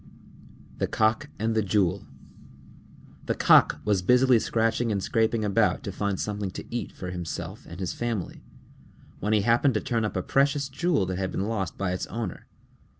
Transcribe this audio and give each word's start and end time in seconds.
_THE 0.79 0.87
COCK 0.87 1.29
AND 1.37 1.53
THE 1.53 1.61
JEWEL 1.61 2.07
A 3.27 3.35
Cock 3.35 3.81
was 3.85 4.01
busily 4.01 4.39
scratching 4.39 4.91
and 4.91 5.03
scraping 5.03 5.45
about 5.45 5.83
to 5.83 5.91
find 5.91 6.19
something 6.19 6.49
to 6.57 6.65
eat 6.73 6.91
for 6.91 7.11
himself 7.11 7.67
and 7.69 7.79
his 7.79 7.93
family, 7.93 8.43
when 9.19 9.31
he 9.33 9.41
happened 9.41 9.75
to 9.75 9.79
turn 9.79 10.03
up 10.03 10.15
a 10.17 10.23
precious 10.23 10.69
jewel 10.69 11.05
that 11.05 11.19
had 11.19 11.31
been 11.31 11.47
lost 11.47 11.77
by 11.77 11.91
its 11.91 12.07
owner. 12.07 12.47